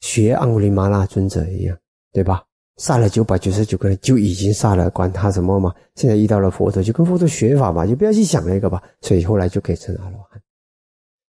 [0.00, 1.74] 学安古里马拉尊者一样，
[2.12, 2.44] 对吧？
[2.76, 5.74] 杀了九百九十九个人就已经杀了，管他什么嘛？
[5.94, 8.82] 现在遇到了佛陀，就跟佛陀学法嘛，就不要去想那个吧。
[9.00, 10.40] 所以后来就可以成阿罗汉。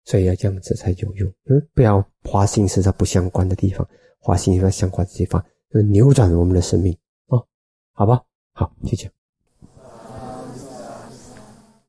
[0.05, 3.87] 所以要这样子才有用，嗯，不要花心思在不相关的地方，
[4.19, 6.97] 花心思在相关的地方，就扭转我们的生命
[7.29, 7.47] 哦，
[7.93, 8.21] 好吧？
[8.53, 9.13] 好，就这样。